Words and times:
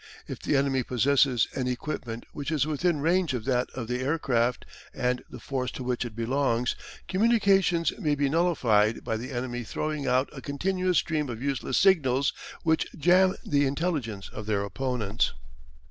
If 0.27 0.39
the 0.41 0.55
enemy 0.55 0.81
possesses 0.81 1.47
an 1.53 1.67
equipment 1.67 2.25
which 2.33 2.49
is 2.49 2.65
within 2.65 3.01
range 3.01 3.35
of 3.35 3.45
that 3.45 3.69
of 3.75 3.87
the 3.87 3.99
air 3.99 4.17
craft 4.17 4.65
and 4.95 5.23
the 5.29 5.39
force 5.39 5.69
to 5.73 5.83
which 5.83 6.03
it 6.05 6.15
belongs, 6.15 6.75
communications 7.07 7.93
may 7.99 8.15
be 8.15 8.27
nullified 8.27 9.03
by 9.03 9.17
the 9.17 9.31
enemy 9.31 9.63
throwing 9.63 10.07
out 10.07 10.27
a 10.33 10.41
continuous 10.41 10.97
stream 10.97 11.29
of 11.29 11.39
useless 11.43 11.77
signals 11.77 12.33
which 12.63 12.87
"jamb" 12.97 13.35
the 13.45 13.67
intelligence 13.67 14.27
of 14.29 14.47
their 14.47 14.63
opponents. 14.63 15.33